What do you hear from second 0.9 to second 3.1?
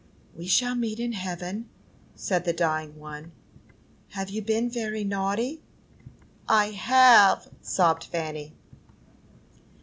in heaven," said the dying